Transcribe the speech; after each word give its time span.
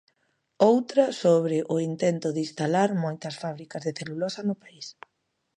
Outra 0.71 1.05
sobre 1.23 1.57
o 1.73 1.75
intento 1.89 2.27
de 2.35 2.41
instalar 2.47 2.89
moitas 3.03 3.35
fábricas 3.41 3.81
de 3.85 3.95
celulosa 3.99 4.41
no 4.45 4.55
país. 4.63 4.87